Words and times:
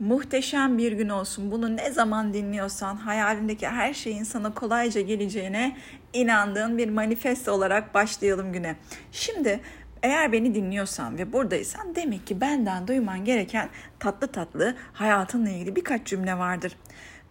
Muhteşem 0.00 0.78
bir 0.78 0.92
gün 0.92 1.08
olsun. 1.08 1.50
Bunu 1.50 1.76
ne 1.76 1.90
zaman 1.90 2.34
dinliyorsan 2.34 2.96
hayalindeki 2.96 3.68
her 3.68 3.94
şeyin 3.94 4.24
sana 4.24 4.54
kolayca 4.54 5.00
geleceğine 5.00 5.76
inandığın 6.12 6.78
bir 6.78 6.88
manifesto 6.88 7.52
olarak 7.52 7.94
başlayalım 7.94 8.52
güne. 8.52 8.76
Şimdi 9.12 9.60
eğer 10.02 10.32
beni 10.32 10.54
dinliyorsan 10.54 11.18
ve 11.18 11.32
buradaysan 11.32 11.94
demek 11.94 12.26
ki 12.26 12.40
benden 12.40 12.88
duyman 12.88 13.24
gereken 13.24 13.68
tatlı 13.98 14.26
tatlı 14.26 14.74
hayatınla 14.92 15.50
ilgili 15.50 15.76
birkaç 15.76 16.06
cümle 16.06 16.38
vardır. 16.38 16.76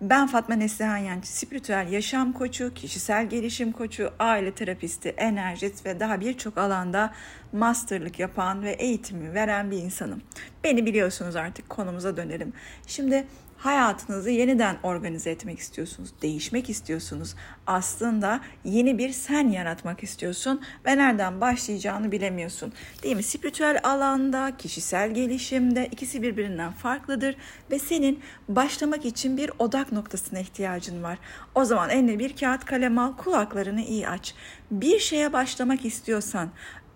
Ben 0.02 0.28
Fatma 0.28 0.56
Neslihan 0.56 0.98
Yancı, 0.98 1.28
spiritüel 1.28 1.92
yaşam 1.92 2.34
koçu, 2.34 2.74
kişisel 2.74 3.30
gelişim 3.30 3.72
koçu, 3.72 4.12
aile 4.20 4.52
terapisti, 4.52 5.10
enerjist 5.10 5.86
ve 5.86 6.00
daha 6.00 6.20
birçok 6.20 6.58
alanda 6.58 7.14
masterlık 7.54 8.20
yapan 8.20 8.64
ve 8.64 8.72
eğitimi 8.72 9.34
veren 9.34 9.72
bir 9.72 9.78
insanım. 9.78 10.22
Beni 10.64 10.86
biliyorsunuz 10.86 11.36
artık 11.36 11.70
konumuza 11.70 12.18
dönelim. 12.18 12.54
Şimdi 12.88 13.28
hayatınızı 13.60 14.30
yeniden 14.30 14.78
organize 14.84 15.32
etmek 15.32 15.60
istiyorsunuz, 15.60 16.10
değişmek 16.22 16.70
istiyorsunuz. 16.70 17.36
Aslında 17.68 18.40
yeni 18.64 18.98
bir 18.98 19.10
sen 19.10 19.48
yaratmak 19.48 20.04
istiyorsun 20.04 20.62
ve 20.86 20.98
nereden 20.98 21.42
başlayacağını 21.42 22.12
bilemiyorsun. 22.12 22.74
Değil 23.04 23.16
mi? 23.16 23.24
Spiritüel 23.24 23.80
alanda, 23.84 24.58
kişisel 24.58 25.14
gelişimde 25.14 25.88
ikisi 25.92 26.22
birbirinden 26.22 26.72
farklıdır 26.72 27.36
ve 27.72 27.80
senin 27.80 28.20
başlamak 28.50 29.06
için 29.06 29.38
bir 29.38 29.52
odak 29.60 29.92
noktasına 29.92 30.40
ihtiyacın 30.40 31.04
var. 31.04 31.18
O 31.56 31.66
zaman 31.66 31.90
eline 31.90 32.20
bir 32.20 32.36
kağıt 32.36 32.66
kalem 32.66 32.98
al, 32.98 33.18
kulaklarını 33.18 33.82
iyi 33.82 34.08
aç. 34.08 34.36
Bir 34.72 35.00
şeye 35.00 35.34
başlamak 35.34 35.86
istiyorsan 35.86 36.50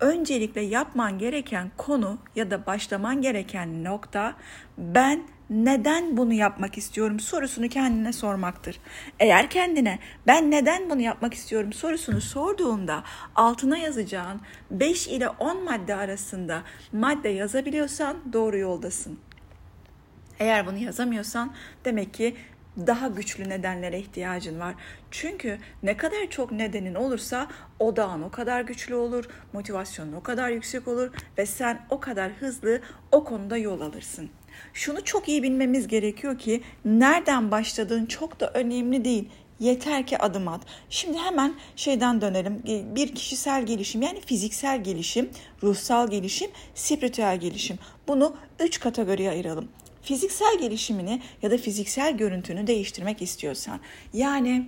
öncelikle 0.04 0.62
yapman 0.62 1.18
gereken 1.18 1.72
konu 1.78 2.18
ya 2.36 2.52
da 2.52 2.66
başlaman 2.66 3.22
gereken 3.22 3.84
nokta 3.84 4.36
ben 4.78 5.24
neden 5.50 6.18
bunu 6.18 6.34
yapmak 6.34 6.78
istiyorum 6.78 7.20
sorusunu 7.20 7.70
kendine 7.70 8.14
sormaktır. 8.14 8.80
Eğer 9.20 9.50
kendine 9.50 10.00
ben 10.28 10.52
neden 10.52 10.90
bunu 10.90 11.02
yapmak 11.02 11.34
istiyorum 11.34 11.74
sorusunu 11.74 12.22
sorduğunda 12.22 13.04
altına 13.36 13.78
yazacağın 13.78 14.42
5 14.72 15.08
ile 15.08 15.30
10 15.30 15.64
madde 15.64 15.96
arasında 15.96 16.64
madde 16.92 17.30
yazabiliyorsan 17.30 18.18
doğru 18.34 18.58
yoldasın. 18.58 19.20
Eğer 20.40 20.68
bunu 20.68 20.78
yazamıyorsan 20.78 21.54
demek 21.86 22.14
ki 22.14 22.36
daha 22.78 23.08
güçlü 23.08 23.50
nedenlere 23.50 24.00
ihtiyacın 24.00 24.60
var. 24.60 24.76
Çünkü 25.12 25.58
ne 25.84 25.98
kadar 25.98 26.30
çok 26.30 26.52
nedenin 26.52 26.96
olursa 26.96 27.48
odağın 27.80 28.22
o 28.22 28.32
kadar 28.32 28.62
güçlü 28.62 28.96
olur, 28.96 29.26
motivasyonun 29.54 30.14
o 30.14 30.24
kadar 30.24 30.50
yüksek 30.50 30.88
olur 30.88 31.12
ve 31.38 31.46
sen 31.46 31.86
o 31.90 32.00
kadar 32.00 32.32
hızlı 32.32 32.82
o 33.12 33.24
konuda 33.24 33.58
yol 33.58 33.82
alırsın. 33.82 34.30
Şunu 34.74 35.04
çok 35.04 35.30
iyi 35.30 35.44
bilmemiz 35.44 35.88
gerekiyor 35.88 36.38
ki 36.38 36.62
nereden 36.86 37.52
başladığın 37.52 38.06
çok 38.06 38.40
da 38.40 38.52
önemli 38.54 39.06
değil. 39.06 39.30
Yeter 39.60 40.08
ki 40.08 40.18
adım 40.18 40.48
at. 40.48 40.62
Şimdi 40.90 41.18
hemen 41.18 41.56
şeyden 41.76 42.22
dönelim. 42.22 42.64
Bir 42.96 43.16
kişisel 43.16 43.66
gelişim 43.66 44.02
yani 44.02 44.22
fiziksel 44.22 44.84
gelişim, 44.84 45.30
ruhsal 45.64 46.10
gelişim, 46.10 46.52
spiritüel 46.76 47.40
gelişim. 47.40 47.78
Bunu 48.08 48.36
üç 48.60 48.80
kategoriye 48.80 49.30
ayıralım. 49.30 49.68
Fiziksel 50.04 50.60
gelişimini 50.60 51.22
ya 51.42 51.52
da 51.52 51.58
fiziksel 51.58 52.18
görüntünü 52.18 52.68
değiştirmek 52.68 53.22
istiyorsan 53.22 53.80
yani 54.14 54.66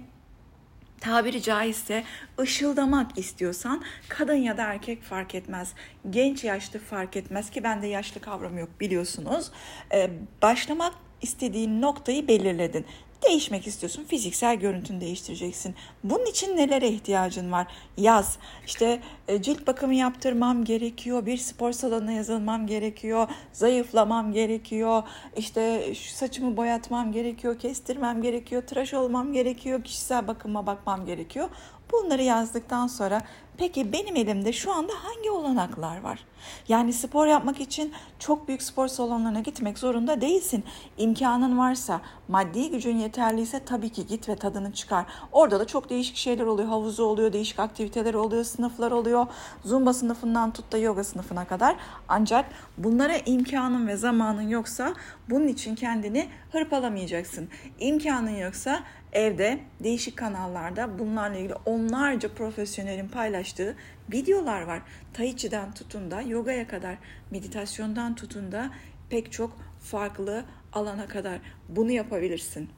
tabiri 1.02 1.42
caizse 1.42 2.04
ışıldamak 2.40 3.18
istiyorsan 3.18 3.84
kadın 4.10 4.36
ya 4.36 4.58
da 4.58 4.64
erkek 4.64 5.04
fark 5.04 5.36
etmez. 5.36 5.74
Genç 6.10 6.44
yaşlı 6.44 6.80
fark 6.80 7.18
etmez 7.18 7.50
ki 7.50 7.64
bende 7.64 7.88
yaşlı 7.88 8.22
kavramı 8.22 8.60
yok 8.60 8.70
biliyorsunuz. 8.80 9.52
Ee, 9.94 10.10
başlamak 10.42 10.94
istediğin 11.22 11.82
noktayı 11.82 12.28
belirledin 12.28 12.86
değişmek 13.24 13.68
istiyorsun. 13.68 14.04
Fiziksel 14.04 14.56
görüntünü 14.56 15.02
değiştireceksin. 15.02 15.76
Bunun 16.04 16.26
için 16.26 16.58
nelere 16.58 16.88
ihtiyacın 16.88 17.52
var? 17.52 17.68
Yaz. 17.98 18.38
İşte 18.66 19.02
e, 19.28 19.42
cilt 19.42 19.68
bakımı 19.68 19.96
yaptırmam 19.96 20.66
gerekiyor. 20.66 21.26
Bir 21.26 21.38
spor 21.38 21.72
salonuna 21.72 22.12
yazılmam 22.12 22.68
gerekiyor. 22.68 23.28
Zayıflamam 23.54 24.34
gerekiyor. 24.34 25.04
İşte 25.38 25.94
şu 25.96 26.16
saçımı 26.16 26.58
boyatmam 26.58 27.12
gerekiyor. 27.12 27.60
Kestirmem 27.60 28.22
gerekiyor. 28.22 28.62
Tıraş 28.62 28.94
olmam 28.94 29.34
gerekiyor. 29.34 29.84
Kişisel 29.84 30.28
bakıma 30.28 30.68
bakmam 30.68 31.06
gerekiyor. 31.06 31.50
Bunları 31.92 32.24
yazdıktan 32.24 32.88
sonra 32.88 33.22
peki 33.58 33.94
benim 33.94 34.16
elimde 34.16 34.54
şu 34.54 34.74
anda 34.74 34.94
hangi 35.04 35.32
olanaklar 35.32 36.02
var? 36.02 36.26
Yani 36.68 36.94
spor 36.94 37.28
yapmak 37.28 37.60
için 37.60 37.94
çok 38.20 38.48
büyük 38.48 38.62
spor 38.62 38.88
salonlarına 38.88 39.40
gitmek 39.40 39.80
zorunda 39.80 40.22
değilsin. 40.22 40.64
İmkanın 40.98 41.58
varsa, 41.58 42.02
maddi 42.28 42.72
gücün 42.72 42.98
yeterliyse 42.98 43.66
tabii 43.66 43.90
ki 43.90 44.08
git 44.08 44.30
ve 44.30 44.36
tadını 44.36 44.74
çıkar. 44.74 45.06
Orada 45.32 45.60
da 45.60 45.68
çok 45.68 45.90
değişik 45.90 46.16
şeyler 46.16 46.46
oluyor. 46.46 46.70
Havuzu 46.70 47.04
oluyor, 47.04 47.34
değişik 47.34 47.60
aktiviteler 47.60 48.14
oluyor, 48.14 48.44
sınıflar 48.44 48.92
oluyor. 48.92 49.28
Zumba 49.64 49.94
sınıfından 49.94 50.54
tut 50.54 50.72
da 50.72 50.78
yoga 50.78 51.04
sınıfına 51.04 51.46
kadar. 51.46 51.76
Ancak 52.08 52.46
bunlara 52.78 53.18
imkanın 53.18 53.88
ve 53.88 53.98
zamanın 53.98 54.50
yoksa 54.50 54.94
bunun 55.30 55.48
için 55.48 55.76
kendini 55.76 56.28
hırpalamayacaksın. 56.52 57.50
İmkanın 57.80 58.36
yoksa 58.36 58.84
evde 59.16 59.60
değişik 59.84 60.18
kanallarda 60.18 61.00
bunlarla 61.00 61.38
ilgili 61.38 61.56
onlarca 61.66 62.34
profesyonelin 62.34 63.08
paylaştığı 63.08 63.76
videolar 64.12 64.62
var. 64.62 64.82
Tai 65.14 65.38
Chi'den 65.38 65.72
tutun 65.72 66.12
da 66.12 66.22
yogaya 66.22 66.68
kadar, 66.68 66.98
meditasyondan 67.32 68.16
tutun 68.16 68.52
da 68.52 68.72
pek 69.10 69.32
çok 69.32 69.58
farklı 69.80 70.46
alana 70.74 71.08
kadar 71.08 71.40
bunu 71.70 71.92
yapabilirsin. 71.92 72.70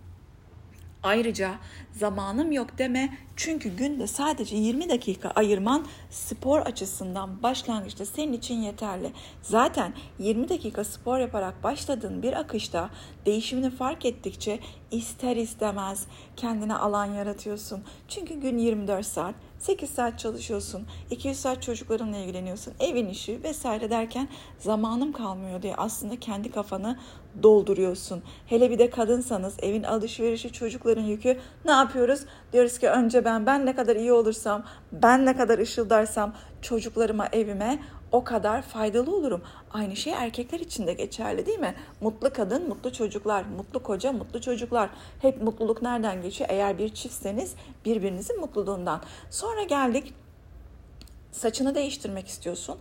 Ayrıca 1.03 1.55
zamanım 1.91 2.51
yok 2.51 2.77
deme 2.77 3.17
çünkü 3.35 3.75
günde 3.75 4.07
sadece 4.07 4.55
20 4.55 4.89
dakika 4.89 5.29
ayırman 5.29 5.85
spor 6.09 6.59
açısından 6.59 7.43
başlangıçta 7.43 8.05
senin 8.05 8.33
için 8.33 8.55
yeterli. 8.55 9.11
Zaten 9.41 9.93
20 10.19 10.49
dakika 10.49 10.83
spor 10.83 11.19
yaparak 11.19 11.63
başladığın 11.63 12.23
bir 12.23 12.33
akışta 12.33 12.89
değişimini 13.25 13.69
fark 13.69 14.05
ettikçe 14.05 14.59
ister 14.91 15.35
istemez 15.35 16.07
kendine 16.35 16.75
alan 16.75 17.05
yaratıyorsun. 17.05 17.83
Çünkü 18.07 18.33
gün 18.39 18.57
24 18.57 19.05
saat 19.05 19.35
8 19.59 19.89
saat 19.89 20.19
çalışıyorsun, 20.19 20.85
200 21.11 21.39
saat 21.39 21.63
çocuklarınla 21.63 22.17
ilgileniyorsun, 22.17 22.73
evin 22.79 23.07
işi 23.09 23.43
vesaire 23.43 23.89
derken 23.89 24.27
zamanım 24.59 25.11
kalmıyor 25.11 25.61
diye 25.61 25.75
aslında 25.75 26.19
kendi 26.19 26.51
kafanı 26.51 26.97
dolduruyorsun. 27.43 28.23
Hele 28.45 28.71
bir 28.71 28.79
de 28.79 28.89
kadınsanız 28.89 29.55
evin 29.61 29.83
alışverişi, 29.83 30.51
çocukların 30.51 31.03
yükü 31.03 31.37
ne 31.65 31.71
yapıyoruz? 31.71 32.21
Diyoruz 32.53 32.79
ki 32.79 32.89
önce 32.89 33.25
ben, 33.25 33.45
ben 33.45 33.65
ne 33.65 33.75
kadar 33.75 33.95
iyi 33.95 34.11
olursam, 34.11 34.63
ben 34.91 35.25
ne 35.25 35.37
kadar 35.37 35.59
ışıldarsam 35.59 36.33
çocuklarıma, 36.61 37.27
evime 37.31 37.79
o 38.11 38.23
kadar 38.23 38.61
faydalı 38.61 39.15
olurum. 39.15 39.41
Aynı 39.71 39.95
şey 39.95 40.13
erkekler 40.13 40.59
için 40.59 40.87
de 40.87 40.93
geçerli 40.93 41.45
değil 41.45 41.59
mi? 41.59 41.75
Mutlu 42.01 42.33
kadın, 42.33 42.67
mutlu 42.67 42.93
çocuklar, 42.93 43.43
mutlu 43.57 43.83
koca, 43.83 44.11
mutlu 44.11 44.41
çocuklar. 44.41 44.89
Hep 45.21 45.41
mutluluk 45.41 45.81
nereden 45.81 46.21
geçiyor? 46.21 46.49
Eğer 46.53 46.77
bir 46.77 46.89
çiftseniz 46.89 47.55
birbirinizin 47.85 48.39
mutluluğundan. 48.39 49.01
Sonra 49.29 49.63
geldik 49.63 50.13
saçını 51.31 51.75
değiştirmek 51.75 52.27
istiyorsun. 52.27 52.75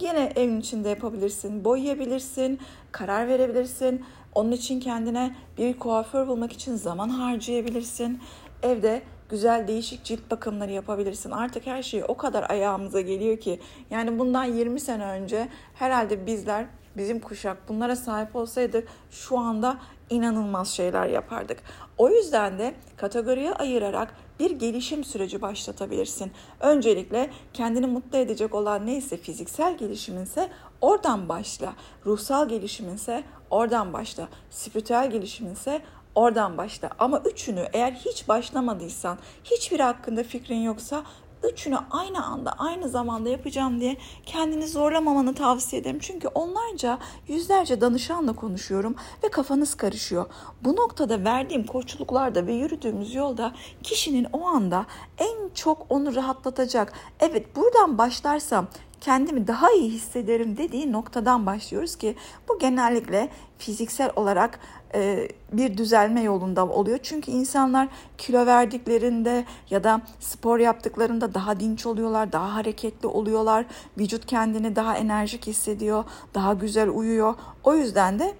Yine 0.00 0.32
evin 0.36 0.60
içinde 0.60 0.88
yapabilirsin, 0.88 1.64
boyayabilirsin, 1.64 2.60
karar 2.92 3.28
verebilirsin. 3.28 4.04
Onun 4.34 4.52
için 4.52 4.80
kendine 4.80 5.36
bir 5.58 5.78
kuaför 5.78 6.28
bulmak 6.28 6.52
için 6.52 6.74
zaman 6.74 7.08
harcayabilirsin. 7.08 8.20
Evde 8.62 9.02
güzel 9.30 9.68
değişik 9.68 10.04
cilt 10.04 10.30
bakımları 10.30 10.72
yapabilirsin. 10.72 11.30
Artık 11.30 11.66
her 11.66 11.82
şey 11.82 12.04
o 12.08 12.16
kadar 12.16 12.50
ayağımıza 12.50 13.00
geliyor 13.00 13.36
ki. 13.40 13.60
Yani 13.90 14.18
bundan 14.18 14.44
20 14.44 14.80
sene 14.80 15.04
önce 15.04 15.48
herhalde 15.74 16.26
bizler 16.26 16.66
bizim 16.96 17.20
kuşak 17.20 17.68
bunlara 17.68 17.96
sahip 17.96 18.36
olsaydık 18.36 18.88
şu 19.10 19.38
anda 19.38 19.78
inanılmaz 20.10 20.68
şeyler 20.68 21.06
yapardık. 21.06 21.62
O 21.98 22.10
yüzden 22.10 22.58
de 22.58 22.74
kategoriye 22.96 23.52
ayırarak 23.52 24.14
bir 24.40 24.50
gelişim 24.50 25.04
süreci 25.04 25.42
başlatabilirsin. 25.42 26.32
Öncelikle 26.60 27.30
kendini 27.52 27.86
mutlu 27.86 28.18
edecek 28.18 28.54
olan 28.54 28.86
neyse 28.86 29.16
fiziksel 29.16 29.78
gelişiminse 29.78 30.48
oradan 30.80 31.28
başla. 31.28 31.72
Ruhsal 32.06 32.48
gelişiminse 32.48 33.24
oradan 33.50 33.92
başla. 33.92 34.28
Spiritüel 34.50 35.10
gelişiminse 35.10 35.82
oradan 36.14 36.58
başla. 36.58 36.90
Ama 36.98 37.18
üçünü 37.18 37.68
eğer 37.72 37.92
hiç 37.92 38.28
başlamadıysan, 38.28 39.18
hiçbir 39.44 39.80
hakkında 39.80 40.22
fikrin 40.22 40.62
yoksa 40.62 41.04
üçünü 41.52 41.78
aynı 41.90 42.26
anda 42.26 42.52
aynı 42.58 42.88
zamanda 42.88 43.28
yapacağım 43.28 43.80
diye 43.80 43.96
kendini 44.26 44.68
zorlamamanı 44.68 45.34
tavsiye 45.34 45.82
ederim. 45.82 45.98
Çünkü 46.00 46.28
onlarca 46.28 46.98
yüzlerce 47.28 47.80
danışanla 47.80 48.32
konuşuyorum 48.32 48.94
ve 49.24 49.28
kafanız 49.28 49.74
karışıyor. 49.74 50.26
Bu 50.64 50.76
noktada 50.76 51.24
verdiğim 51.24 51.66
koçluklarda 51.66 52.46
ve 52.46 52.52
yürüdüğümüz 52.52 53.14
yolda 53.14 53.52
kişinin 53.82 54.26
o 54.32 54.46
anda 54.46 54.86
en 55.18 55.50
çok 55.54 55.86
onu 55.88 56.14
rahatlatacak. 56.14 56.92
Evet 57.20 57.56
buradan 57.56 57.98
başlarsam 57.98 58.66
kendimi 59.00 59.46
daha 59.46 59.72
iyi 59.72 59.90
hissederim 59.90 60.56
dediği 60.56 60.92
noktadan 60.92 61.46
başlıyoruz 61.46 61.96
ki 61.96 62.14
bu 62.48 62.58
genellikle 62.58 63.28
fiziksel 63.58 64.10
olarak 64.16 64.60
e, 64.94 65.28
bir 65.52 65.76
düzelme 65.76 66.22
yolunda 66.22 66.66
oluyor. 66.66 66.98
Çünkü 67.02 67.30
insanlar 67.30 67.88
kilo 68.18 68.46
verdiklerinde 68.46 69.44
ya 69.70 69.84
da 69.84 70.00
spor 70.20 70.58
yaptıklarında 70.58 71.34
daha 71.34 71.60
dinç 71.60 71.86
oluyorlar, 71.86 72.32
daha 72.32 72.54
hareketli 72.54 73.08
oluyorlar. 73.08 73.64
Vücut 73.98 74.26
kendini 74.26 74.76
daha 74.76 74.96
enerjik 74.96 75.46
hissediyor, 75.46 76.04
daha 76.34 76.54
güzel 76.54 76.88
uyuyor. 76.88 77.34
O 77.64 77.74
yüzden 77.74 78.18
de 78.18 78.34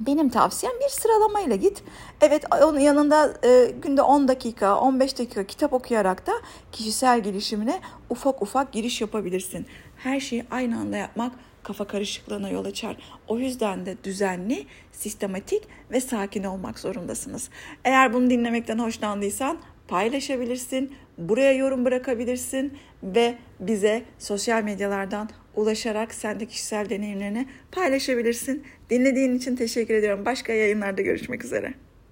benim 0.00 0.28
tavsiyem 0.28 0.74
bir 0.84 0.88
sıralamayla 0.88 1.56
git. 1.56 1.82
Evet 2.20 2.44
onun 2.62 2.80
yanında 2.80 3.34
e, 3.44 3.70
günde 3.82 4.02
10 4.02 4.28
dakika, 4.28 4.80
15 4.80 5.18
dakika 5.18 5.44
kitap 5.44 5.72
okuyarak 5.72 6.26
da 6.26 6.32
kişisel 6.72 7.20
gelişimine 7.20 7.80
ufak 8.10 8.42
ufak 8.42 8.72
giriş 8.72 9.00
yapabilirsin. 9.00 9.66
Her 9.96 10.20
şeyi 10.20 10.44
aynı 10.50 10.78
anda 10.78 10.96
yapmak 10.96 11.32
kafa 11.62 11.86
karışıklığına 11.86 12.48
yol 12.48 12.64
açar. 12.64 12.96
O 13.28 13.38
yüzden 13.38 13.86
de 13.86 13.96
düzenli, 14.04 14.66
sistematik 14.92 15.62
ve 15.90 16.00
sakin 16.00 16.44
olmak 16.44 16.78
zorundasınız. 16.78 17.50
Eğer 17.84 18.12
bunu 18.12 18.30
dinlemekten 18.30 18.78
hoşlandıysan 18.78 19.58
paylaşabilirsin, 19.88 20.94
buraya 21.18 21.52
yorum 21.52 21.84
bırakabilirsin 21.84 22.72
ve 23.02 23.34
bize 23.60 24.02
sosyal 24.18 24.62
medyalardan 24.62 25.30
ulaşarak 25.54 26.14
sen 26.14 26.40
kişisel 26.46 26.88
deneyimlerini 26.90 27.46
paylaşabilirsin. 27.72 28.64
Dinlediğin 28.90 29.34
için 29.34 29.56
teşekkür 29.56 29.94
ediyorum. 29.94 30.24
Başka 30.24 30.52
yayınlarda 30.52 31.02
görüşmek 31.02 31.44
üzere. 31.44 31.74